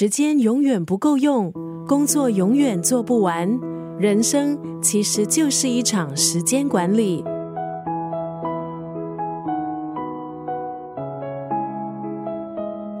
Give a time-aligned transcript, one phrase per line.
[0.00, 1.52] 时间永远不够用，
[1.86, 3.46] 工作永远做不完。
[3.98, 7.22] 人生其实就是一场时间管理。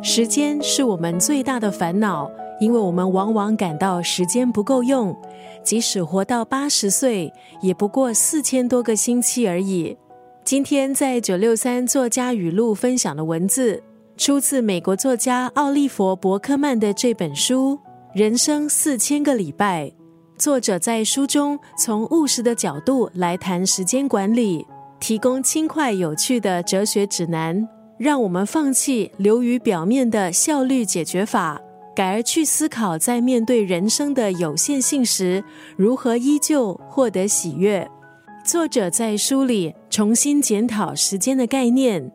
[0.02, 5.16] 时间是我们最大的烦恼，因为我们往往感到时间不够用。
[5.64, 7.32] 即使活到八十岁，
[7.62, 9.96] 也不过四千多个星期而已。
[10.44, 13.82] 今天在九六三作家语录分享的文字，
[14.20, 17.74] 出自美国作家奥利弗·伯克曼的这本书
[18.12, 19.86] 《人生四千个礼拜》。
[20.36, 24.66] 作者在书中从务实的角度来谈时间管理，
[25.00, 27.66] 提供轻快有趣的哲学指南，
[27.98, 31.58] 让我们放弃流于表面的效率解决法。
[31.96, 35.42] 改而去思考，在面对人生的有限性时，
[35.78, 37.90] 如何依旧获得喜悦。
[38.44, 42.12] 作者在书里重新检讨时间的概念。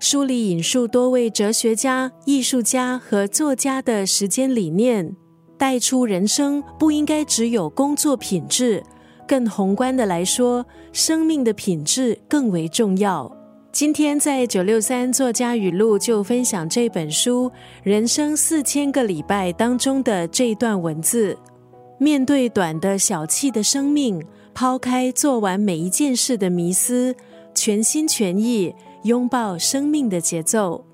[0.00, 5.16] 书里引述多位哲学家、艺术家和作家的时间理念，
[5.56, 8.82] 带出人生不应该只有工作品质，
[9.26, 13.30] 更宏观的来说，生命的品质更为重要。
[13.72, 17.50] 今天在九六三作家语录就分享这本书
[17.82, 21.36] 《人生四千个礼拜》当中的这段文字：
[21.98, 27.16] 面对短的小气的生命，抛开做完每一件事的迷思，
[27.52, 28.72] 全心全意
[29.04, 30.84] 拥抱生命的节奏。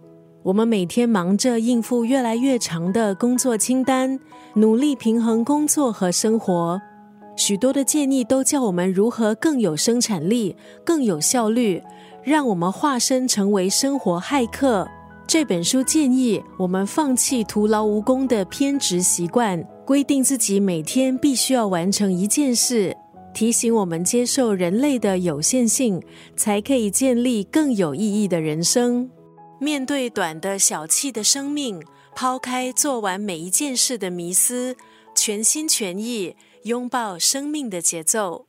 [0.43, 4.19] 我们每天忙着应付越来越长的工作清单，
[4.55, 6.81] 努力平衡工作和生活。
[7.37, 11.83] 许多的建议都叫我们如何更有生产力、更有效率。
[12.23, 14.87] 让我们化身成为生活骇客。
[15.27, 22.95] 这本书建议我们放弃徒劳无功的偏执习惯，规定自己每天必须要完成一件事，
[23.33, 26.03] 提醒我们接受人类的有限性，
[26.37, 29.11] 才可以建立更有意义的人生。
[29.59, 31.83] 面对短的小气的生命，
[32.15, 34.77] 抛开做完每一件事的迷思，
[35.15, 38.47] 全心全意拥抱生命的节奏。